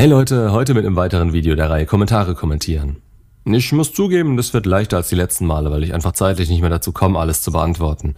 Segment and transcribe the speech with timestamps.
[0.00, 2.98] Hey Leute, heute mit einem weiteren Video der Reihe Kommentare kommentieren.
[3.44, 6.60] Ich muss zugeben, das wird leichter als die letzten Male, weil ich einfach zeitlich nicht
[6.60, 8.14] mehr dazu komme, alles zu beantworten.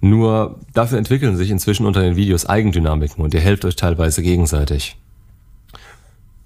[0.00, 4.96] Nur dafür entwickeln sich inzwischen unter den Videos Eigendynamiken und ihr helft euch teilweise gegenseitig.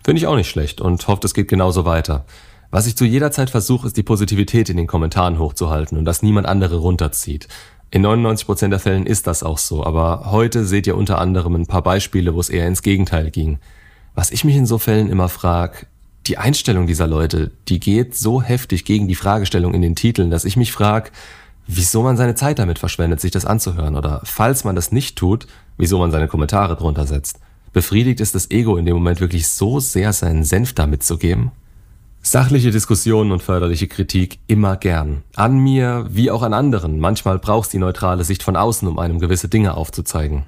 [0.02, 2.24] Finde ich auch nicht schlecht und hoffe, es geht genauso weiter.
[2.72, 6.24] Was ich zu jeder Zeit versuche, ist die Positivität in den Kommentaren hochzuhalten und dass
[6.24, 7.46] niemand andere runterzieht.
[7.92, 11.66] In 99% der Fällen ist das auch so, aber heute seht ihr unter anderem ein
[11.66, 13.60] paar Beispiele, wo es eher ins Gegenteil ging.
[14.14, 15.86] Was ich mich in so Fällen immer frage,
[16.26, 20.44] die Einstellung dieser Leute, die geht so heftig gegen die Fragestellung in den Titeln, dass
[20.44, 21.10] ich mich frage,
[21.66, 25.46] wieso man seine Zeit damit verschwendet, sich das anzuhören oder falls man das nicht tut,
[25.78, 27.40] wieso man seine Kommentare drunter setzt.
[27.72, 31.52] Befriedigt ist das Ego in dem Moment wirklich so sehr, seinen Senf damit zu geben?
[32.20, 35.22] Sachliche Diskussionen und förderliche Kritik immer gern.
[35.34, 37.00] An mir wie auch an anderen.
[37.00, 40.44] Manchmal brauchst die neutrale Sicht von außen, um einem gewisse Dinge aufzuzeigen.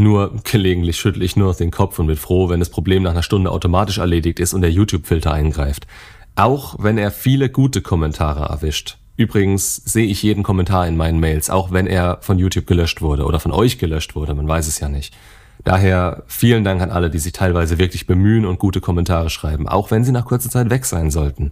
[0.00, 3.10] Nur gelegentlich schüttle ich nur noch den Kopf und bin froh, wenn das Problem nach
[3.10, 5.88] einer Stunde automatisch erledigt ist und der YouTube-Filter eingreift.
[6.36, 8.98] Auch wenn er viele gute Kommentare erwischt.
[9.16, 13.24] Übrigens sehe ich jeden Kommentar in meinen Mails, auch wenn er von YouTube gelöscht wurde
[13.24, 15.16] oder von euch gelöscht wurde, man weiß es ja nicht.
[15.64, 19.90] Daher vielen Dank an alle, die sich teilweise wirklich bemühen und gute Kommentare schreiben, auch
[19.90, 21.50] wenn sie nach kurzer Zeit weg sein sollten.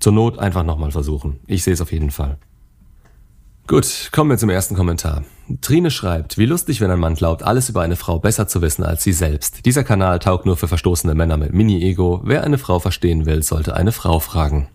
[0.00, 1.40] Zur Not einfach nochmal versuchen.
[1.46, 2.38] Ich sehe es auf jeden Fall.
[3.68, 5.24] Gut, kommen wir zum ersten Kommentar.
[5.60, 8.82] Trine schreibt, wie lustig, wenn ein Mann glaubt, alles über eine Frau besser zu wissen
[8.82, 9.64] als sie selbst.
[9.64, 12.22] Dieser Kanal taugt nur für verstoßene Männer mit Mini-Ego.
[12.24, 14.68] Wer eine Frau verstehen will, sollte eine Frau fragen.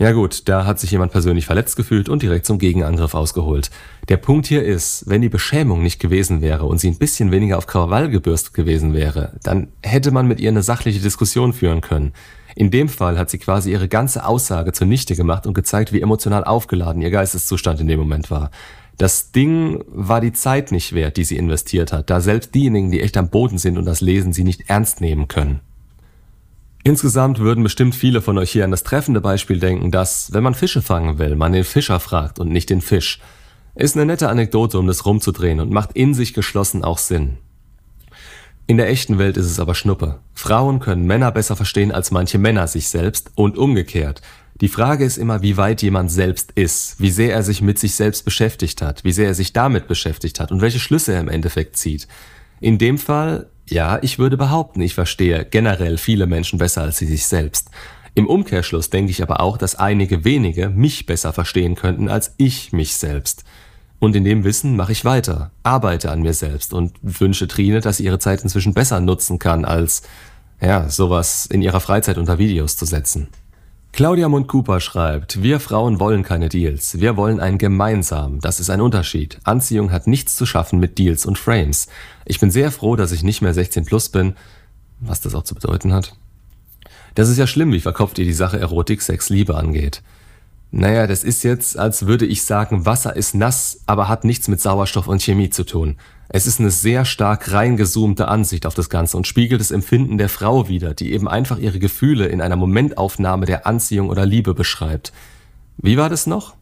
[0.00, 3.70] Ja gut, da hat sich jemand persönlich verletzt gefühlt und direkt zum Gegenangriff ausgeholt.
[4.08, 7.58] Der Punkt hier ist, wenn die Beschämung nicht gewesen wäre und sie ein bisschen weniger
[7.58, 12.12] auf Krawall gebürstet gewesen wäre, dann hätte man mit ihr eine sachliche Diskussion führen können.
[12.56, 16.44] In dem Fall hat sie quasi ihre ganze Aussage zunichte gemacht und gezeigt, wie emotional
[16.44, 18.50] aufgeladen ihr Geisteszustand in dem Moment war.
[18.98, 23.00] Das Ding war die Zeit nicht wert, die sie investiert hat, da selbst diejenigen, die
[23.00, 25.60] echt am Boden sind und das lesen, sie nicht ernst nehmen können.
[26.82, 30.54] Insgesamt würden bestimmt viele von euch hier an das treffende Beispiel denken, dass, wenn man
[30.54, 33.20] Fische fangen will, man den Fischer fragt und nicht den Fisch.
[33.74, 37.38] Ist eine nette Anekdote, um das rumzudrehen und macht in sich geschlossen auch Sinn.
[38.70, 40.20] In der echten Welt ist es aber Schnuppe.
[40.32, 44.22] Frauen können Männer besser verstehen als manche Männer sich selbst und umgekehrt.
[44.60, 47.96] Die Frage ist immer, wie weit jemand selbst ist, wie sehr er sich mit sich
[47.96, 51.28] selbst beschäftigt hat, wie sehr er sich damit beschäftigt hat und welche Schlüsse er im
[51.28, 52.06] Endeffekt zieht.
[52.60, 57.06] In dem Fall, ja, ich würde behaupten, ich verstehe generell viele Menschen besser als sie
[57.06, 57.70] sich selbst.
[58.14, 62.72] Im Umkehrschluss denke ich aber auch, dass einige wenige mich besser verstehen könnten als ich
[62.72, 63.42] mich selbst.
[64.00, 67.98] Und in dem Wissen mache ich weiter, arbeite an mir selbst und wünsche Trine, dass
[67.98, 70.02] sie ihre Zeit inzwischen besser nutzen kann, als,
[70.60, 73.28] ja, sowas in ihrer Freizeit unter Videos zu setzen.
[73.92, 77.00] Claudia Mund-Cooper schreibt, wir Frauen wollen keine Deals.
[77.00, 78.40] Wir wollen ein gemeinsam.
[78.40, 79.38] Das ist ein Unterschied.
[79.44, 81.88] Anziehung hat nichts zu schaffen mit Deals und Frames.
[82.24, 84.34] Ich bin sehr froh, dass ich nicht mehr 16 plus bin.
[85.00, 86.14] Was das auch zu bedeuten hat.
[87.16, 90.02] Das ist ja schlimm, wie verkopft ihr die Sache Erotik, Sex, Liebe angeht.
[90.72, 94.60] Naja, das ist jetzt, als würde ich sagen, Wasser ist nass, aber hat nichts mit
[94.60, 95.96] Sauerstoff und Chemie zu tun.
[96.28, 100.28] Es ist eine sehr stark reingezoomte Ansicht auf das Ganze und spiegelt das Empfinden der
[100.28, 105.12] Frau wider, die eben einfach ihre Gefühle in einer Momentaufnahme der Anziehung oder Liebe beschreibt.
[105.76, 106.54] Wie war das noch?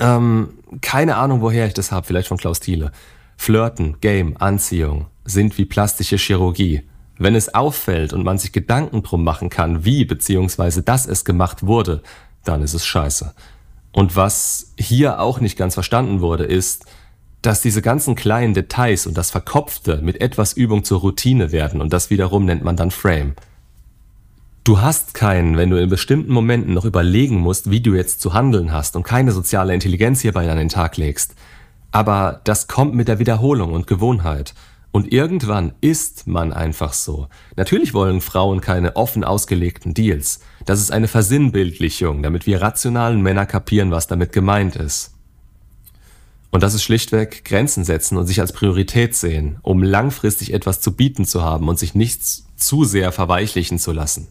[0.00, 2.90] Ähm, keine Ahnung, woher ich das habe, vielleicht von Klaus Thiele.
[3.36, 6.82] Flirten, Game, Anziehung sind wie plastische Chirurgie.
[7.16, 10.82] Wenn es auffällt und man sich Gedanken drum machen kann, wie bzw.
[10.82, 12.02] dass es gemacht wurde,
[12.44, 13.34] dann ist es scheiße.
[13.92, 16.86] Und was hier auch nicht ganz verstanden wurde, ist,
[17.42, 21.92] dass diese ganzen kleinen Details und das Verkopfte mit etwas Übung zur Routine werden und
[21.92, 23.34] das wiederum nennt man dann Frame.
[24.62, 28.34] Du hast keinen, wenn du in bestimmten Momenten noch überlegen musst, wie du jetzt zu
[28.34, 31.34] handeln hast und keine soziale Intelligenz hierbei an den Tag legst.
[31.92, 34.54] Aber das kommt mit der Wiederholung und Gewohnheit.
[34.92, 37.28] Und irgendwann ist man einfach so.
[37.56, 40.40] Natürlich wollen Frauen keine offen ausgelegten Deals.
[40.66, 45.14] Das ist eine Versinnbildlichung, damit wir rationalen Männer kapieren, was damit gemeint ist.
[46.50, 50.96] Und das ist schlichtweg Grenzen setzen und sich als Priorität sehen, um langfristig etwas zu
[50.96, 54.26] bieten zu haben und sich nichts zu sehr verweichlichen zu lassen.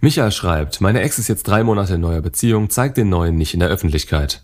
[0.00, 3.54] Michael schreibt, meine Ex ist jetzt drei Monate in neuer Beziehung, zeigt den neuen nicht
[3.54, 4.42] in der Öffentlichkeit.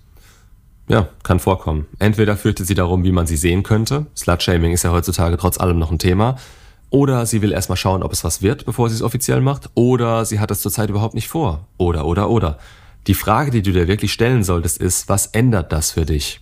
[0.88, 1.86] Ja, kann vorkommen.
[1.98, 4.06] Entweder fürchtet sie darum, wie man sie sehen könnte.
[4.16, 6.36] Slutshaming ist ja heutzutage trotz allem noch ein Thema.
[6.90, 9.70] Oder sie will erstmal schauen, ob es was wird, bevor sie es offiziell macht.
[9.74, 11.66] Oder sie hat es zurzeit überhaupt nicht vor.
[11.76, 12.58] Oder, oder, oder.
[13.08, 16.40] Die Frage, die du dir wirklich stellen solltest, ist, was ändert das für dich?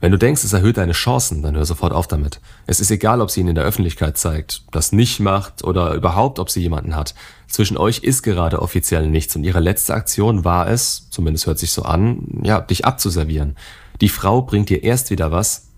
[0.00, 2.40] Wenn du denkst, es erhöht deine Chancen, dann hör sofort auf damit.
[2.66, 6.38] Es ist egal, ob sie ihn in der Öffentlichkeit zeigt, das nicht macht oder überhaupt,
[6.38, 7.14] ob sie jemanden hat.
[7.48, 11.72] Zwischen euch ist gerade offiziell nichts und ihre letzte Aktion war es, zumindest hört sich
[11.72, 13.56] so an, ja, dich abzuservieren.
[14.00, 15.68] Die Frau bringt dir erst wieder was,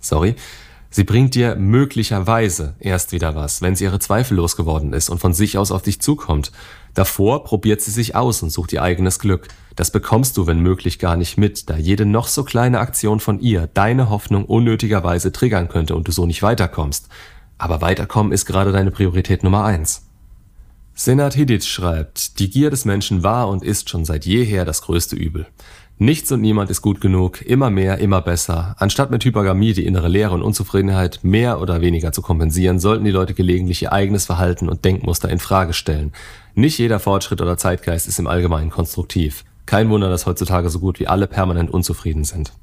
[0.00, 0.36] sorry,
[0.92, 5.32] Sie bringt dir möglicherweise erst wieder was, wenn sie ihre Zweifel losgeworden ist und von
[5.32, 6.50] sich aus auf dich zukommt.
[6.94, 9.46] Davor probiert sie sich aus und sucht ihr eigenes Glück.
[9.76, 13.38] Das bekommst du, wenn möglich, gar nicht mit, da jede noch so kleine Aktion von
[13.38, 17.08] ihr deine Hoffnung unnötigerweise triggern könnte und du so nicht weiterkommst.
[17.56, 20.06] Aber weiterkommen ist gerade deine Priorität Nummer eins.
[20.94, 25.14] Senat Hidic schreibt, die Gier des Menschen war und ist schon seit jeher das größte
[25.14, 25.46] Übel.
[26.02, 28.74] Nichts und niemand ist gut genug, immer mehr, immer besser.
[28.78, 33.10] Anstatt mit Hypergamie die innere Leere und Unzufriedenheit mehr oder weniger zu kompensieren, sollten die
[33.10, 36.12] Leute gelegentlich ihr eigenes Verhalten und Denkmuster in Frage stellen.
[36.54, 39.44] Nicht jeder Fortschritt oder Zeitgeist ist im Allgemeinen konstruktiv.
[39.66, 42.54] Kein Wunder, dass heutzutage so gut wie alle permanent unzufrieden sind.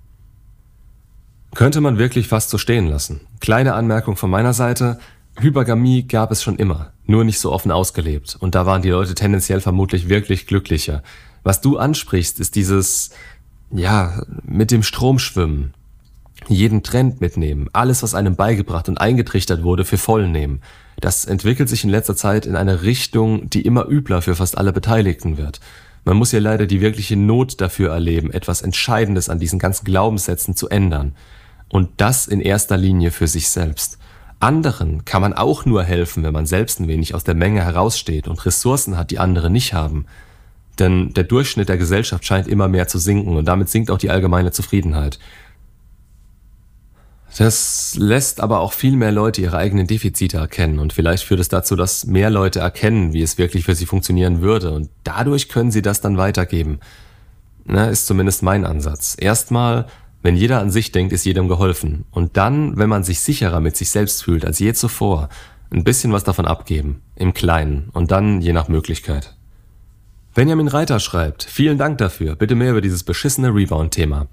[1.54, 3.22] Könnte man wirklich fast so stehen lassen.
[3.39, 4.98] Kleine Anmerkung von meiner Seite.
[5.39, 8.36] Hypergamie gab es schon immer, nur nicht so offen ausgelebt.
[8.39, 11.04] Und da waren die Leute tendenziell vermutlich wirklich glücklicher.
[11.48, 13.12] Was du ansprichst, ist dieses,
[13.72, 15.74] ja, mit dem Strom schwimmen.
[16.50, 20.60] Jeden Trend mitnehmen, alles, was einem beigebracht und eingetrichtert wurde, für voll nehmen.
[21.00, 24.74] Das entwickelt sich in letzter Zeit in eine Richtung, die immer übler für fast alle
[24.74, 25.62] Beteiligten wird.
[26.04, 30.54] Man muss ja leider die wirkliche Not dafür erleben, etwas Entscheidendes an diesen ganzen Glaubenssätzen
[30.54, 31.16] zu ändern.
[31.70, 34.00] Und das in erster Linie für sich selbst.
[34.42, 38.28] Anderen kann man auch nur helfen, wenn man selbst ein wenig aus der Menge heraussteht
[38.28, 40.08] und Ressourcen hat, die andere nicht haben.
[40.79, 44.09] Denn der Durchschnitt der Gesellschaft scheint immer mehr zu sinken und damit sinkt auch die
[44.09, 45.19] allgemeine Zufriedenheit.
[47.38, 51.50] Das lässt aber auch viel mehr Leute ihre eigenen Defizite erkennen und vielleicht führt es
[51.50, 55.69] dazu, dass mehr Leute erkennen, wie es wirklich für sie funktionieren würde und dadurch können
[55.69, 56.79] sie das dann weitergeben.
[57.65, 59.15] Na, ist zumindest mein Ansatz.
[59.19, 59.85] Erstmal,
[60.24, 63.75] wenn jeder an sich denkt, ist jedem geholfen und dann, wenn man sich sicherer mit
[63.75, 65.29] sich selbst fühlt als je zuvor,
[65.69, 69.37] ein bisschen was davon abgeben, im Kleinen und dann je nach Möglichkeit.
[70.38, 74.28] Benjamin Reiter schreibt, vielen Dank dafür, bitte mehr über dieses beschissene Rebound-Thema.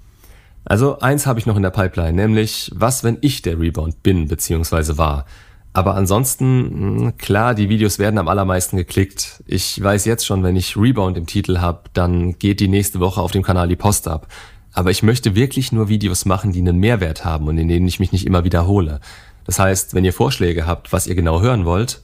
[0.63, 4.27] Also eins habe ich noch in der Pipeline, nämlich was, wenn ich der Rebound bin
[4.27, 4.99] bzw.
[4.99, 5.25] war.
[5.73, 9.43] Aber ansonsten, hm, klar, die Videos werden am allermeisten geklickt.
[9.47, 13.19] Ich weiß jetzt schon, wenn ich Rebound im Titel habe, dann geht die nächste Woche
[13.19, 14.27] auf dem Kanal die Post ab.
[14.73, 17.99] Aber ich möchte wirklich nur Videos machen, die einen Mehrwert haben und in denen ich
[17.99, 18.99] mich nicht immer wiederhole.
[19.45, 22.03] Das heißt, wenn ihr Vorschläge habt, was ihr genau hören wollt,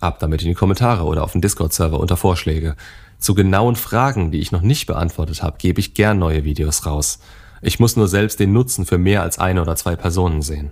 [0.00, 2.74] ab damit in die Kommentare oder auf den Discord-Server unter Vorschläge.
[3.18, 7.18] Zu genauen Fragen, die ich noch nicht beantwortet habe, gebe ich gern neue Videos raus.
[7.60, 10.70] Ich muss nur selbst den Nutzen für mehr als eine oder zwei Personen sehen.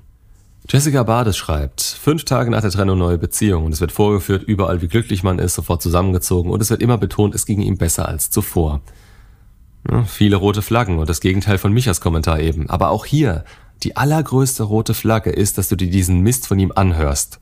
[0.68, 4.82] Jessica Bades schreibt, fünf Tage nach der Trennung neue Beziehung und es wird vorgeführt, überall
[4.82, 8.08] wie glücklich man ist, sofort zusammengezogen und es wird immer betont, es ging ihm besser
[8.08, 8.80] als zuvor.
[9.88, 12.68] Ja, viele rote Flaggen und das Gegenteil von Michas Kommentar eben.
[12.68, 13.44] Aber auch hier,
[13.84, 17.38] die allergrößte rote Flagge ist, dass du dir diesen Mist von ihm anhörst.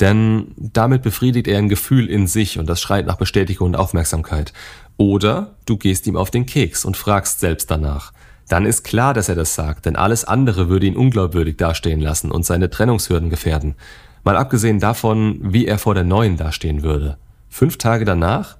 [0.00, 4.52] Denn damit befriedigt er ein Gefühl in sich und das schreit nach Bestätigung und Aufmerksamkeit.
[4.96, 8.12] Oder du gehst ihm auf den Keks und fragst selbst danach.
[8.48, 12.30] Dann ist klar, dass er das sagt, denn alles andere würde ihn unglaubwürdig dastehen lassen
[12.30, 13.74] und seine Trennungshürden gefährden.
[14.22, 17.16] Mal abgesehen davon, wie er vor der neuen dastehen würde.
[17.48, 18.56] Fünf Tage danach?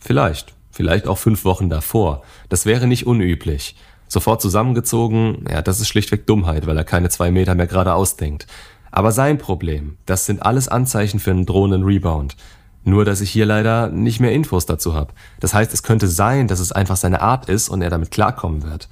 [0.00, 0.54] Vielleicht.
[0.70, 2.22] Vielleicht auch fünf Wochen davor.
[2.48, 3.76] Das wäre nicht unüblich.
[4.08, 8.46] Sofort zusammengezogen, ja, das ist schlichtweg Dummheit, weil er keine zwei Meter mehr geradeaus denkt.
[8.92, 12.36] Aber sein Problem, das sind alles Anzeichen für einen drohenden Rebound.
[12.84, 15.14] Nur, dass ich hier leider nicht mehr Infos dazu habe.
[15.40, 18.62] Das heißt, es könnte sein, dass es einfach seine Art ist und er damit klarkommen
[18.62, 18.88] wird.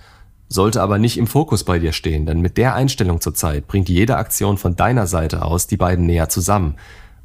[0.48, 3.88] Sollte aber nicht im Fokus bei dir stehen, denn mit der Einstellung zur Zeit bringt
[3.88, 6.76] jede Aktion von deiner Seite aus die beiden näher zusammen.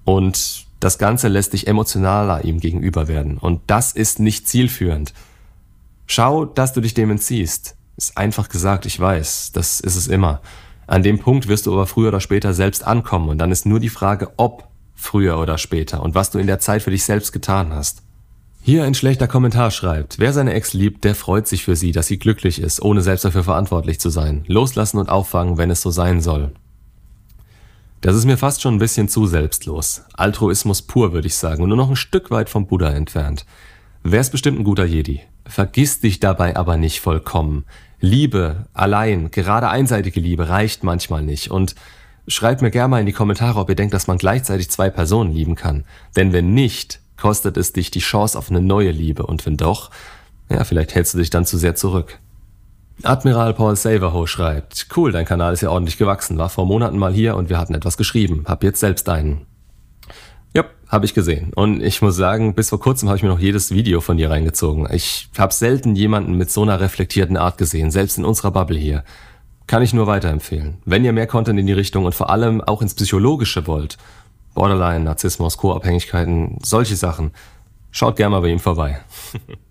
[0.03, 3.37] Und das Ganze lässt dich emotionaler ihm gegenüber werden.
[3.37, 5.13] Und das ist nicht zielführend.
[6.07, 7.75] Schau, dass du dich dem entziehst.
[7.95, 10.41] Ist einfach gesagt, ich weiß, das ist es immer.
[10.87, 13.79] An dem Punkt wirst du aber früher oder später selbst ankommen und dann ist nur
[13.79, 17.31] die Frage, ob früher oder später und was du in der Zeit für dich selbst
[17.31, 18.01] getan hast.
[18.61, 22.07] Hier ein schlechter Kommentar schreibt, wer seine Ex liebt, der freut sich für sie, dass
[22.07, 24.43] sie glücklich ist, ohne selbst dafür verantwortlich zu sein.
[24.47, 26.51] Loslassen und auffangen, wenn es so sein soll.
[28.01, 30.03] Das ist mir fast schon ein bisschen zu selbstlos.
[30.13, 33.45] Altruismus pur, würde ich sagen, und nur noch ein Stück weit vom Buddha entfernt.
[34.03, 35.21] Wer ist bestimmt ein guter Jedi.
[35.47, 37.65] Vergiss dich dabei aber nicht vollkommen.
[37.99, 41.75] Liebe allein, gerade einseitige Liebe reicht manchmal nicht und
[42.27, 45.31] schreibt mir gerne mal in die Kommentare, ob ihr denkt, dass man gleichzeitig zwei Personen
[45.31, 45.85] lieben kann.
[46.15, 49.91] Denn wenn nicht, kostet es dich die Chance auf eine neue Liebe und wenn doch,
[50.49, 52.19] ja, vielleicht hältst du dich dann zu sehr zurück.
[53.03, 57.13] Admiral Paul Saverho schreibt, cool, dein Kanal ist ja ordentlich gewachsen, war vor Monaten mal
[57.13, 59.45] hier und wir hatten etwas geschrieben, hab jetzt selbst einen.
[60.55, 61.51] Ja, habe ich gesehen.
[61.53, 64.29] Und ich muss sagen, bis vor kurzem habe ich mir noch jedes Video von dir
[64.29, 64.87] reingezogen.
[64.89, 69.03] Ich habe selten jemanden mit so einer reflektierten Art gesehen, selbst in unserer Bubble hier.
[69.67, 70.77] Kann ich nur weiterempfehlen.
[70.85, 73.97] Wenn ihr mehr Content in die Richtung und vor allem auch ins Psychologische wollt,
[74.53, 77.31] Borderline, Narzissmus, Co-Abhängigkeiten, solche Sachen,
[77.91, 79.01] schaut gerne mal bei ihm vorbei.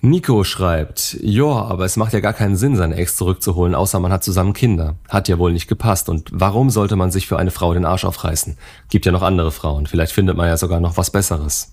[0.00, 4.12] Nico schreibt, ja, aber es macht ja gar keinen Sinn, seine Ex zurückzuholen, außer man
[4.12, 4.94] hat zusammen Kinder.
[5.08, 6.08] Hat ja wohl nicht gepasst.
[6.08, 8.56] Und warum sollte man sich für eine Frau den Arsch aufreißen?
[8.90, 9.88] Gibt ja noch andere Frauen.
[9.88, 11.72] Vielleicht findet man ja sogar noch was Besseres.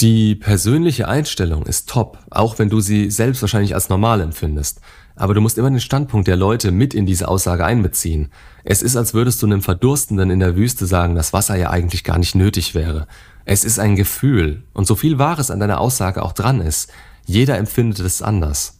[0.00, 4.80] Die persönliche Einstellung ist top, auch wenn du sie selbst wahrscheinlich als normal empfindest.
[5.14, 8.30] Aber du musst immer den Standpunkt der Leute mit in diese Aussage einbeziehen.
[8.64, 12.02] Es ist, als würdest du einem Verdurstenden in der Wüste sagen, dass Wasser ja eigentlich
[12.02, 13.06] gar nicht nötig wäre.
[13.44, 14.62] Es ist ein Gefühl.
[14.72, 16.90] Und so viel Wahres an deiner Aussage auch dran ist,
[17.26, 18.78] jeder empfindet es anders.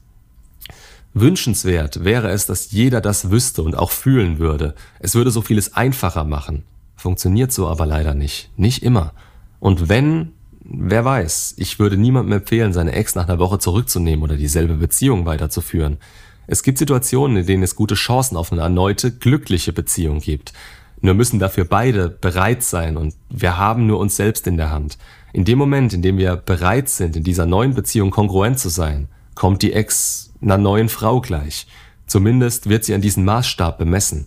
[1.13, 4.75] Wünschenswert wäre es, dass jeder das wüsste und auch fühlen würde.
[5.01, 6.65] Es würde so vieles einfacher machen.
[6.97, 8.51] Funktioniert so aber leider nicht.
[8.57, 9.13] Nicht immer.
[9.59, 14.37] Und wenn, wer weiß, ich würde niemandem empfehlen, seine Ex nach einer Woche zurückzunehmen oder
[14.37, 15.99] dieselbe Beziehung weiterzuführen.
[16.47, 20.53] Es gibt Situationen, in denen es gute Chancen auf eine erneute, glückliche Beziehung gibt.
[21.01, 24.99] Nur müssen dafür beide bereit sein und wir haben nur uns selbst in der Hand.
[25.33, 29.09] In dem Moment, in dem wir bereit sind, in dieser neuen Beziehung kongruent zu sein,
[29.35, 31.67] kommt die Ex einer neuen Frau gleich.
[32.07, 34.27] Zumindest wird sie an diesen Maßstab bemessen.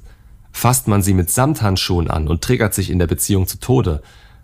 [0.51, 4.01] Fasst man sie mit Samthandschuhen an und triggert sich in der Beziehung zu Tode,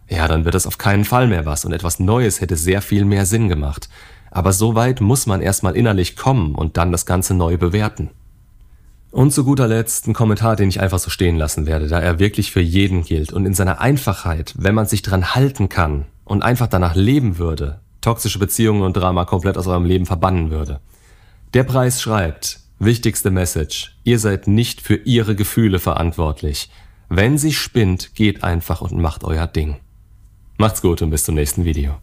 [0.10, 3.06] ja, dann wird es auf keinen Fall mehr was und etwas Neues hätte sehr viel
[3.06, 3.90] mehr Sinn gemacht.
[4.32, 8.10] Aber so weit muss man erstmal innerlich kommen und dann das Ganze neu bewerten.
[9.12, 12.20] Und zu guter Letzt ein Kommentar, den ich einfach so stehen lassen werde, da er
[12.20, 16.44] wirklich für jeden gilt und in seiner Einfachheit, wenn man sich dran halten kann und
[16.44, 20.80] einfach danach leben würde, toxische Beziehungen und Drama komplett aus eurem Leben verbannen würde.
[21.56, 26.70] Der Preis schreibt, wichtigste Message, ihr seid nicht für ihre Gefühle verantwortlich.
[27.10, 29.78] Wenn sie spinnt, geht einfach und macht euer Ding.
[30.60, 32.00] Macht's gut und bis zum nächsten Video.